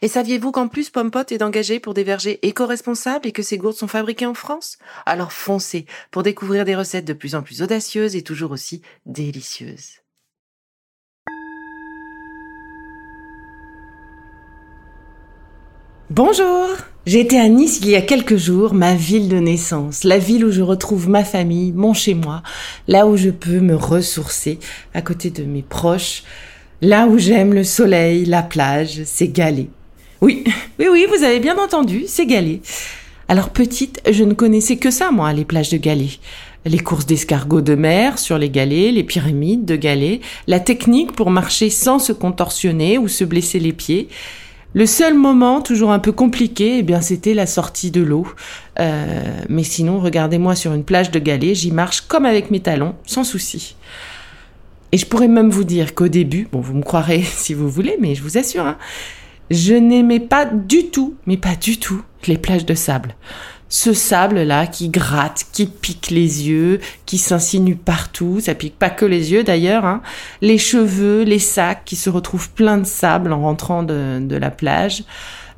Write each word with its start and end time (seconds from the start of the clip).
Et 0.00 0.08
saviez-vous 0.08 0.52
qu'en 0.52 0.68
plus 0.68 0.90
Pompot 0.90 1.24
est 1.30 1.42
engagé 1.42 1.80
pour 1.80 1.92
des 1.92 2.04
vergers 2.04 2.38
éco-responsables 2.42 3.26
et 3.26 3.32
que 3.32 3.42
ces 3.42 3.58
gourdes 3.58 3.76
sont 3.76 3.88
fabriquées 3.88 4.26
en 4.26 4.34
France? 4.34 4.78
Alors 5.06 5.32
foncez 5.32 5.86
pour 6.10 6.22
découvrir 6.22 6.64
des 6.64 6.76
recettes 6.76 7.04
de 7.04 7.12
plus 7.12 7.34
en 7.34 7.42
plus 7.42 7.62
audacieuses 7.62 8.14
et 8.14 8.22
toujours 8.22 8.52
aussi 8.52 8.82
délicieuses. 9.06 10.00
Bonjour 16.10 16.68
été 17.06 17.38
à 17.40 17.48
Nice 17.48 17.80
il 17.80 17.88
y 17.88 17.96
a 17.96 18.02
quelques 18.02 18.36
jours, 18.36 18.74
ma 18.74 18.94
ville 18.94 19.28
de 19.28 19.38
naissance, 19.38 20.04
la 20.04 20.18
ville 20.18 20.44
où 20.44 20.50
je 20.50 20.60
retrouve 20.60 21.08
ma 21.08 21.24
famille, 21.24 21.72
mon 21.72 21.94
chez-moi, 21.94 22.42
là 22.86 23.06
où 23.06 23.16
je 23.16 23.30
peux 23.30 23.60
me 23.60 23.74
ressourcer 23.74 24.58
à 24.92 25.00
côté 25.00 25.30
de 25.30 25.44
mes 25.44 25.62
proches, 25.62 26.22
là 26.82 27.06
où 27.06 27.18
j'aime 27.18 27.54
le 27.54 27.64
soleil, 27.64 28.26
la 28.26 28.42
plage, 28.42 29.02
c'est 29.04 29.28
galets. 29.28 29.70
Oui, 30.20 30.42
oui, 30.80 30.86
oui, 30.90 31.06
vous 31.08 31.22
avez 31.22 31.38
bien 31.38 31.56
entendu, 31.58 32.04
c'est 32.08 32.26
Galets. 32.26 32.60
Alors 33.28 33.50
petite, 33.50 34.00
je 34.10 34.24
ne 34.24 34.34
connaissais 34.34 34.76
que 34.76 34.90
ça, 34.90 35.12
moi, 35.12 35.32
les 35.32 35.44
plages 35.44 35.70
de 35.70 35.76
Galets. 35.76 36.18
Les 36.64 36.80
courses 36.80 37.06
d'escargots 37.06 37.60
de 37.60 37.76
mer 37.76 38.18
sur 38.18 38.36
les 38.36 38.50
galets, 38.50 38.90
les 38.90 39.04
pyramides 39.04 39.64
de 39.64 39.76
galets, 39.76 40.20
la 40.48 40.58
technique 40.58 41.12
pour 41.12 41.30
marcher 41.30 41.70
sans 41.70 42.00
se 42.00 42.12
contorsionner 42.12 42.98
ou 42.98 43.06
se 43.06 43.22
blesser 43.22 43.60
les 43.60 43.72
pieds. 43.72 44.08
Le 44.74 44.84
seul 44.84 45.14
moment, 45.14 45.62
toujours 45.62 45.92
un 45.92 46.00
peu 46.00 46.10
compliqué, 46.10 46.78
eh 46.78 46.82
bien, 46.82 47.00
c'était 47.00 47.32
la 47.32 47.46
sortie 47.46 47.92
de 47.92 48.02
l'eau. 48.02 48.26
Euh, 48.80 49.22
mais 49.48 49.62
sinon, 49.62 50.00
regardez-moi 50.00 50.56
sur 50.56 50.74
une 50.74 50.84
plage 50.84 51.12
de 51.12 51.20
galets, 51.20 51.54
j'y 51.54 51.70
marche 51.70 52.02
comme 52.02 52.26
avec 52.26 52.50
mes 52.50 52.60
talons, 52.60 52.96
sans 53.06 53.24
souci. 53.24 53.76
Et 54.90 54.98
je 54.98 55.06
pourrais 55.06 55.28
même 55.28 55.50
vous 55.50 55.64
dire 55.64 55.94
qu'au 55.94 56.08
début, 56.08 56.48
bon, 56.50 56.60
vous 56.60 56.74
me 56.74 56.82
croirez 56.82 57.22
si 57.36 57.54
vous 57.54 57.70
voulez, 57.70 57.96
mais 58.00 58.14
je 58.14 58.22
vous 58.22 58.36
assure, 58.36 58.66
hein, 58.66 58.78
je 59.50 59.74
n'aimais 59.74 60.20
pas 60.20 60.44
du 60.44 60.86
tout, 60.86 61.16
mais 61.26 61.36
pas 61.36 61.56
du 61.56 61.78
tout, 61.78 62.02
les 62.26 62.38
plages 62.38 62.66
de 62.66 62.74
sable. 62.74 63.14
Ce 63.70 63.92
sable-là 63.92 64.66
qui 64.66 64.88
gratte, 64.88 65.44
qui 65.52 65.66
pique 65.66 66.10
les 66.10 66.48
yeux, 66.48 66.80
qui 67.04 67.18
s'insinue 67.18 67.76
partout, 67.76 68.40
ça 68.40 68.54
pique 68.54 68.78
pas 68.78 68.88
que 68.88 69.04
les 69.04 69.32
yeux 69.32 69.44
d'ailleurs, 69.44 69.84
hein. 69.84 70.00
les 70.40 70.56
cheveux, 70.56 71.22
les 71.22 71.38
sacs 71.38 71.84
qui 71.84 71.96
se 71.96 72.08
retrouvent 72.08 72.50
pleins 72.50 72.78
de 72.78 72.86
sable 72.86 73.32
en 73.32 73.42
rentrant 73.42 73.82
de, 73.82 74.20
de 74.20 74.36
la 74.36 74.50
plage. 74.50 75.04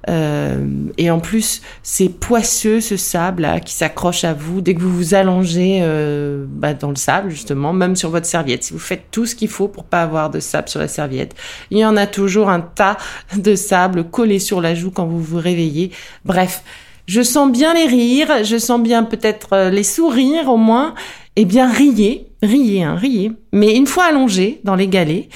Euh, 0.08 0.64
et 0.96 1.10
en 1.10 1.20
plus, 1.20 1.60
c'est 1.82 2.08
poisseux 2.08 2.80
ce 2.80 2.96
sable 2.96 3.42
là 3.42 3.60
qui 3.60 3.74
s'accroche 3.74 4.24
à 4.24 4.32
vous 4.32 4.60
dès 4.60 4.74
que 4.74 4.80
vous 4.80 4.94
vous 4.94 5.14
allongez 5.14 5.80
euh, 5.82 6.44
bah, 6.48 6.74
dans 6.74 6.90
le 6.90 6.96
sable 6.96 7.30
justement, 7.30 7.72
même 7.72 7.96
sur 7.96 8.10
votre 8.10 8.26
serviette. 8.26 8.64
Si 8.64 8.72
vous 8.72 8.78
faites 8.78 9.10
tout 9.10 9.26
ce 9.26 9.34
qu'il 9.34 9.48
faut 9.48 9.68
pour 9.68 9.84
pas 9.84 10.02
avoir 10.02 10.30
de 10.30 10.40
sable 10.40 10.68
sur 10.68 10.80
la 10.80 10.88
serviette, 10.88 11.34
il 11.70 11.78
y 11.78 11.84
en 11.84 11.96
a 11.96 12.06
toujours 12.06 12.48
un 12.48 12.60
tas 12.60 12.96
de 13.36 13.54
sable 13.54 14.04
collé 14.04 14.38
sur 14.38 14.60
la 14.60 14.74
joue 14.74 14.90
quand 14.90 15.06
vous 15.06 15.22
vous 15.22 15.38
réveillez. 15.38 15.90
Bref, 16.24 16.62
je 17.06 17.22
sens 17.22 17.50
bien 17.50 17.74
les 17.74 17.86
rires, 17.86 18.44
je 18.44 18.56
sens 18.56 18.80
bien 18.80 19.02
peut-être 19.02 19.52
euh, 19.52 19.70
les 19.70 19.82
sourires 19.82 20.48
au 20.48 20.56
moins. 20.56 20.94
Eh 21.36 21.44
bien, 21.44 21.70
riez, 21.70 22.29
riez, 22.42 22.82
hein, 22.82 22.94
riez. 22.94 23.32
Mais 23.52 23.74
une 23.76 23.86
fois 23.86 24.04
allongé 24.04 24.60
dans 24.64 24.74
les 24.74 24.88
galets, 24.88 25.28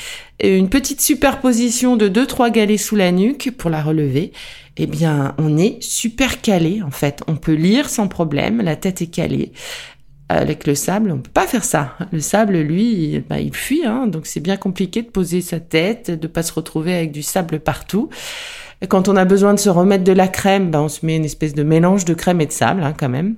une 0.42 0.68
petite 0.68 1.00
superposition 1.00 1.96
de 1.96 2.08
deux 2.08 2.26
trois 2.26 2.50
galets 2.50 2.78
sous 2.78 2.96
la 2.96 3.12
nuque 3.12 3.52
pour 3.56 3.70
la 3.70 3.82
relever, 3.82 4.32
eh 4.76 4.86
bien, 4.86 5.34
on 5.38 5.56
est 5.56 5.82
super 5.82 6.40
calé 6.40 6.82
en 6.82 6.90
fait. 6.90 7.22
On 7.28 7.36
peut 7.36 7.54
lire 7.54 7.88
sans 7.88 8.08
problème, 8.08 8.60
la 8.60 8.76
tête 8.76 9.02
est 9.02 9.06
calée. 9.06 9.52
Avec 10.30 10.66
le 10.66 10.74
sable, 10.74 11.12
on 11.12 11.18
peut 11.18 11.30
pas 11.30 11.46
faire 11.46 11.64
ça. 11.64 11.96
Le 12.10 12.18
sable, 12.18 12.58
lui, 12.58 13.22
bah, 13.28 13.40
il 13.40 13.54
fuit, 13.54 13.84
hein, 13.84 14.06
donc 14.06 14.26
c'est 14.26 14.40
bien 14.40 14.56
compliqué 14.56 15.02
de 15.02 15.10
poser 15.10 15.42
sa 15.42 15.60
tête, 15.60 16.10
de 16.10 16.26
pas 16.26 16.42
se 16.42 16.52
retrouver 16.52 16.94
avec 16.94 17.12
du 17.12 17.22
sable 17.22 17.60
partout. 17.60 18.08
quand 18.88 19.08
on 19.08 19.16
a 19.16 19.24
besoin 19.26 19.54
de 19.54 19.58
se 19.58 19.68
remettre 19.68 20.04
de 20.04 20.12
la 20.12 20.26
crème, 20.26 20.70
bah, 20.70 20.80
on 20.80 20.88
se 20.88 21.04
met 21.04 21.16
une 21.16 21.26
espèce 21.26 21.54
de 21.54 21.62
mélange 21.62 22.06
de 22.06 22.14
crème 22.14 22.40
et 22.40 22.46
de 22.46 22.52
sable 22.52 22.82
hein, 22.82 22.94
quand 22.98 23.10
même. 23.10 23.36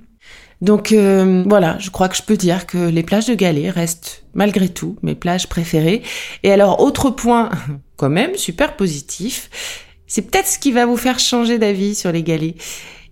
Donc 0.61 0.91
euh, 0.91 1.43
voilà, 1.47 1.77
je 1.79 1.89
crois 1.89 2.09
que 2.09 2.17
je 2.17 2.23
peux 2.23 2.37
dire 2.37 2.65
que 2.65 2.89
les 2.89 3.03
plages 3.03 3.27
de 3.27 3.35
Galets 3.35 3.69
restent 3.69 4.23
malgré 4.33 4.69
tout 4.69 4.97
mes 5.03 5.15
plages 5.15 5.47
préférées. 5.47 6.01
Et 6.43 6.51
alors 6.51 6.81
autre 6.81 7.09
point 7.09 7.49
quand 7.97 8.09
même 8.09 8.35
super 8.35 8.75
positif, 8.75 9.49
c'est 10.07 10.21
peut-être 10.23 10.47
ce 10.47 10.57
qui 10.57 10.71
va 10.71 10.85
vous 10.85 10.97
faire 10.97 11.19
changer 11.19 11.59
d'avis 11.59 11.93
sur 11.93 12.11
les 12.11 12.23
galets. 12.23 12.55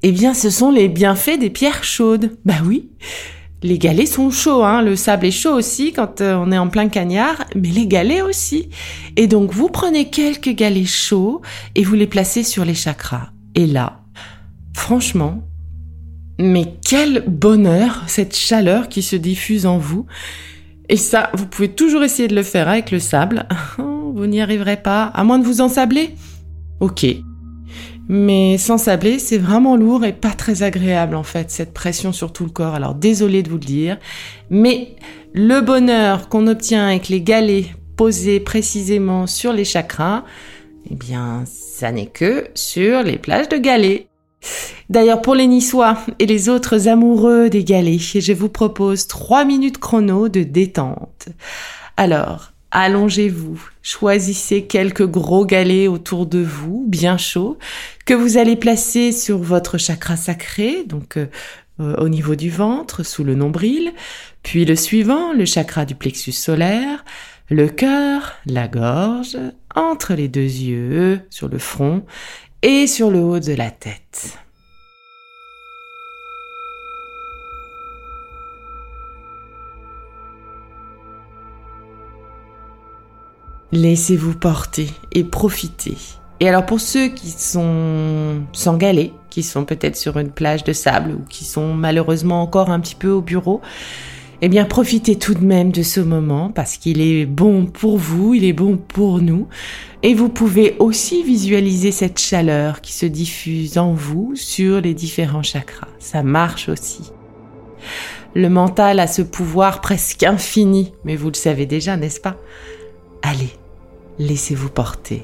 Eh 0.02 0.12
bien, 0.12 0.34
ce 0.34 0.50
sont 0.50 0.72
les 0.72 0.88
bienfaits 0.88 1.38
des 1.40 1.50
pierres 1.50 1.84
chaudes. 1.84 2.38
Bah 2.46 2.56
oui. 2.66 2.90
Les 3.64 3.80
galets 3.80 4.06
sont 4.06 4.30
chauds, 4.30 4.64
hein. 4.64 4.82
Le 4.82 4.96
sable 4.96 5.26
est 5.26 5.32
chaud 5.32 5.54
aussi 5.54 5.92
quand 5.92 6.22
euh, 6.22 6.36
on 6.36 6.52
est 6.52 6.58
en 6.58 6.68
plein 6.68 6.88
cagnard, 6.88 7.46
mais 7.56 7.70
les 7.70 7.88
galets 7.88 8.22
aussi. 8.22 8.70
Et 9.16 9.28
donc, 9.28 9.52
vous 9.52 9.70
prenez 9.70 10.10
quelques 10.10 10.54
galets 10.54 10.86
chauds 10.86 11.42
et 11.74 11.84
vous 11.84 11.96
les 11.96 12.06
placez 12.06 12.44
sur 12.44 12.64
les 12.64 12.76
chakras. 12.76 13.30
Et 13.56 13.66
là, 13.66 14.02
franchement, 14.76 15.42
mais 16.38 16.74
quel 16.86 17.24
bonheur, 17.28 18.04
cette 18.08 18.36
chaleur 18.36 18.90
qui 18.90 19.02
se 19.02 19.16
diffuse 19.16 19.66
en 19.66 19.78
vous. 19.78 20.06
Et 20.90 20.98
ça, 20.98 21.30
vous 21.34 21.48
pouvez 21.48 21.70
toujours 21.70 22.04
essayer 22.04 22.28
de 22.28 22.36
le 22.36 22.44
faire 22.44 22.68
avec 22.68 22.92
le 22.92 23.00
sable. 23.00 23.48
vous 23.78 24.28
n'y 24.28 24.42
arriverez 24.42 24.78
pas, 24.78 25.06
à 25.06 25.24
moins 25.24 25.40
de 25.40 25.46
vous 25.46 25.62
ensabler. 25.62 26.16
Ok. 26.80 27.06
Mais 28.08 28.58
sans 28.58 28.78
sabler, 28.78 29.18
c'est 29.18 29.38
vraiment 29.38 29.76
lourd 29.76 30.06
et 30.06 30.14
pas 30.14 30.32
très 30.32 30.62
agréable 30.62 31.16
en 31.16 31.24
fait, 31.24 31.50
cette 31.50 31.74
pression 31.74 32.14
sur 32.14 32.32
tout 32.32 32.44
le 32.44 32.52
corps. 32.52 32.76
Alors 32.76 32.94
désolé 32.94 33.42
de 33.42 33.50
vous 33.50 33.58
le 33.58 33.66
dire, 33.66 33.98
mais 34.52 34.96
le 35.34 35.62
bonheur 35.62 36.30
qu'on 36.30 36.48
obtient 36.48 36.88
avec 36.88 37.10
les 37.10 37.22
galets 37.22 37.66
posés 37.98 38.40
précisément 38.40 39.26
sur 39.26 39.54
les 39.54 39.66
chakras, 39.66 40.24
eh 40.90 40.96
bien, 40.96 41.44
ça 41.46 41.92
n'est 41.92 42.06
que 42.06 42.48
sur 42.54 43.02
les 43.02 43.18
plages 43.18 43.50
de 43.50 43.58
galets. 43.58 44.08
D'ailleurs, 44.90 45.22
pour 45.22 45.36
les 45.36 45.48
Niçois 45.48 45.98
et 46.20 46.26
les 46.26 46.50
autres 46.50 46.88
amoureux 46.88 47.50
des 47.50 47.64
galets, 47.64 48.20
je 48.20 48.34
vous 48.34 48.50
propose 48.50 49.08
trois 49.08 49.46
minutes 49.46 49.80
chrono 49.80 50.30
de 50.30 50.44
détente. 50.44 51.30
Alors, 51.98 52.52
allongez-vous, 52.72 53.62
choisissez 53.82 54.66
quelques 54.66 55.08
gros 55.08 55.46
galets 55.46 55.88
autour 55.88 56.26
de 56.26 56.40
vous, 56.40 56.86
bien 56.88 57.18
chauds, 57.18 57.58
que 58.06 58.14
vous 58.14 58.38
allez 58.38 58.56
placer 58.56 59.12
sur 59.12 59.38
votre 59.38 59.78
chakra 59.78 60.18
sacré, 60.18 60.84
donc 60.86 61.18
euh, 61.18 61.28
au 61.80 62.10
niveau 62.10 62.36
du 62.36 62.50
ventre, 62.50 63.04
sous 63.04 63.24
le 63.24 63.34
nombril, 63.34 63.94
puis 64.44 64.66
le 64.66 64.76
suivant, 64.76 65.34
le 65.34 65.46
chakra 65.46 65.86
du 65.86 65.96
plexus 65.96 66.34
solaire, 66.34 67.06
le 67.50 67.68
cœur, 67.68 68.34
la 68.46 68.68
gorge, 68.68 69.38
entre 69.76 70.14
les 70.14 70.28
deux 70.28 70.42
yeux, 70.42 71.22
sur 71.30 71.48
le 71.48 71.60
front, 71.60 72.04
et 72.68 72.88
sur 72.88 73.12
le 73.12 73.20
haut 73.20 73.40
de 73.40 73.54
la 73.54 73.70
tête. 73.70 74.40
Laissez-vous 83.72 84.34
porter 84.34 84.90
et 85.12 85.24
profiter. 85.24 85.96
Et 86.40 86.50
alors 86.50 86.66
pour 86.66 86.82
ceux 86.82 87.10
qui 87.10 87.30
sont 87.30 88.42
sans 88.52 88.78
galets, 88.78 89.12
qui 89.30 89.44
sont 89.44 89.64
peut-être 89.64 89.96
sur 89.96 90.18
une 90.18 90.32
plage 90.32 90.64
de 90.64 90.74
sable 90.74 91.12
ou 91.12 91.20
qui 91.30 91.46
sont 91.46 91.72
malheureusement 91.76 92.42
encore 92.42 92.72
un 92.72 92.80
petit 92.80 92.96
peu 92.96 93.12
au 93.12 93.22
bureau, 93.22 93.62
eh 94.46 94.48
bien 94.48 94.66
profitez 94.66 95.16
tout 95.16 95.34
de 95.34 95.44
même 95.44 95.72
de 95.72 95.82
ce 95.82 96.00
moment 96.00 96.52
parce 96.52 96.78
qu'il 96.78 97.02
est 97.02 97.26
bon 97.26 97.66
pour 97.66 97.98
vous, 97.98 98.36
il 98.36 98.46
est 98.46 98.54
bon 98.54 98.78
pour 98.78 99.20
nous. 99.20 99.48
Et 100.04 100.14
vous 100.14 100.30
pouvez 100.30 100.76
aussi 100.78 101.24
visualiser 101.24 101.92
cette 101.92 102.20
chaleur 102.20 102.82
qui 102.82 102.94
se 102.94 103.08
diffuse 103.08 103.80
en 103.80 103.94
vous 103.94 104.34
sur 104.36 104.82
les 104.82 104.94
différents 104.94 105.42
chakras. 105.42 105.88
Ça 105.98 106.22
marche 106.22 106.70
aussi. 106.70 107.12
Le 108.36 108.48
mental 108.48 109.00
a 109.00 109.08
ce 109.08 109.24
pouvoir 109.24 109.82
presque 109.82 110.22
infini, 110.22 110.94
mais 111.06 111.16
vous 111.16 111.30
le 111.30 111.34
savez 111.34 111.66
déjà, 111.66 111.98
n'est-ce 111.98 112.22
pas? 112.22 112.38
Allez, 113.24 113.50
laissez-vous 114.20 114.70
porter. 114.70 115.24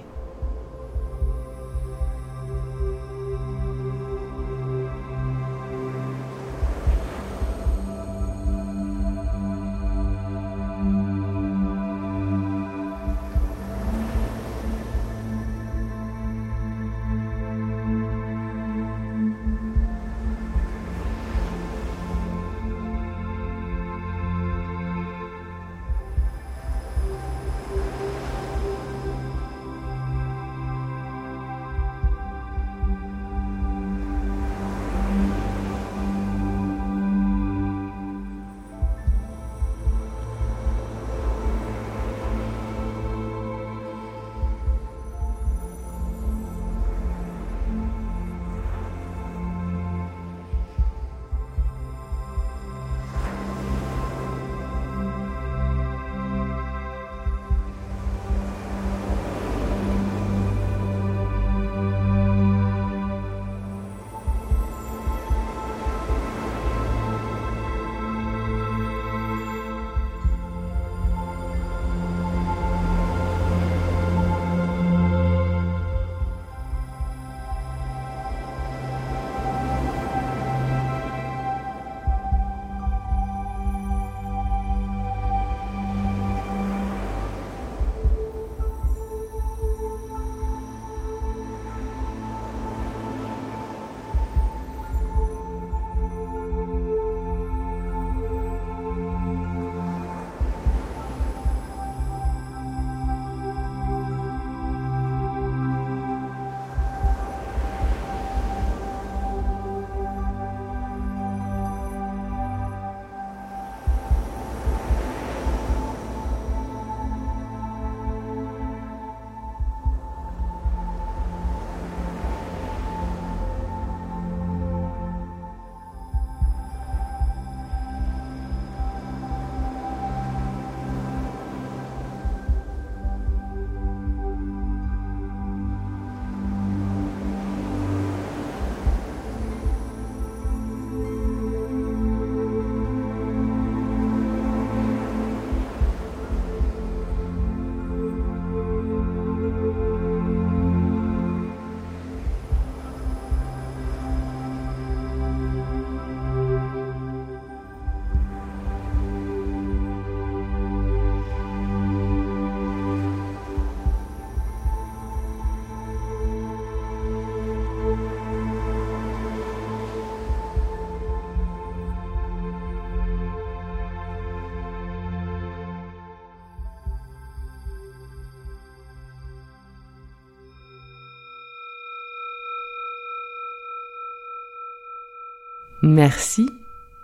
Merci 185.83 186.47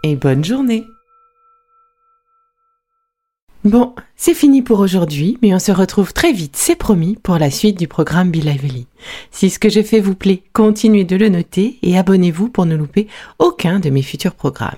et 0.03 0.15
bonne 0.15 0.45
journée. 0.45 0.85
Bon, 3.63 3.95
c'est 4.15 4.35
fini 4.35 4.61
pour 4.61 4.79
aujourd'hui, 4.79 5.39
mais 5.41 5.53
on 5.53 5.59
se 5.59 5.71
retrouve 5.71 6.13
très 6.13 6.31
vite, 6.31 6.55
c'est 6.55 6.75
promis, 6.75 7.17
pour 7.21 7.39
la 7.39 7.49
suite 7.49 7.77
du 7.77 7.87
programme 7.87 8.29
Be 8.29 8.35
Lively. 8.35 8.85
Si 9.31 9.49
ce 9.49 9.57
que 9.57 9.67
j'ai 9.67 9.81
fait 9.81 9.99
vous 9.99 10.13
plaît, 10.13 10.43
continuez 10.53 11.05
de 11.05 11.15
le 11.15 11.29
noter 11.29 11.79
et 11.81 11.97
abonnez-vous 11.97 12.49
pour 12.49 12.67
ne 12.67 12.75
louper 12.75 13.07
aucun 13.39 13.79
de 13.79 13.89
mes 13.89 14.03
futurs 14.03 14.35
programmes. 14.35 14.77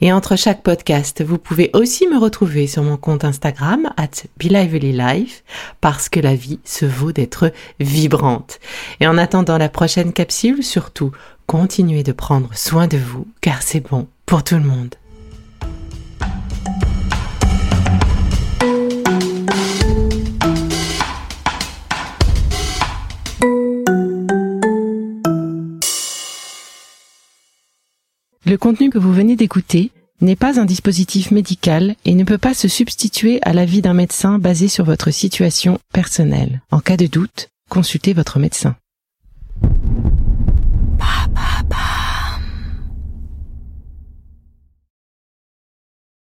Et 0.00 0.12
entre 0.12 0.36
chaque 0.36 0.62
podcast, 0.62 1.22
vous 1.24 1.38
pouvez 1.38 1.70
aussi 1.72 2.08
me 2.08 2.18
retrouver 2.18 2.66
sur 2.66 2.82
mon 2.82 2.96
compte 2.96 3.24
Instagram, 3.24 3.90
at 3.96 4.24
Life, 4.42 5.44
parce 5.80 6.08
que 6.08 6.20
la 6.20 6.34
vie 6.34 6.58
se 6.64 6.86
vaut 6.86 7.12
d'être 7.12 7.52
vibrante. 7.78 8.58
Et 8.98 9.06
en 9.06 9.18
attendant 9.18 9.56
la 9.56 9.68
prochaine 9.68 10.12
capsule, 10.12 10.64
surtout, 10.64 11.12
continuez 11.50 12.04
de 12.04 12.12
prendre 12.12 12.48
soin 12.54 12.86
de 12.86 12.96
vous, 12.96 13.26
car 13.40 13.60
c'est 13.62 13.80
bon 13.80 14.06
pour 14.24 14.44
tout 14.44 14.54
le 14.54 14.60
monde. 14.60 14.94
Le 28.46 28.56
contenu 28.56 28.90
que 28.90 28.98
vous 28.98 29.12
venez 29.12 29.34
d'écouter 29.34 29.90
n'est 30.20 30.36
pas 30.36 30.60
un 30.60 30.64
dispositif 30.64 31.32
médical 31.32 31.96
et 32.04 32.14
ne 32.14 32.22
peut 32.22 32.38
pas 32.38 32.54
se 32.54 32.68
substituer 32.68 33.40
à 33.42 33.52
l'avis 33.52 33.82
d'un 33.82 33.94
médecin 33.94 34.38
basé 34.38 34.68
sur 34.68 34.84
votre 34.84 35.10
situation 35.10 35.80
personnelle. 35.92 36.62
En 36.70 36.78
cas 36.78 36.96
de 36.96 37.06
doute, 37.06 37.48
consultez 37.68 38.12
votre 38.12 38.38
médecin. 38.38 38.76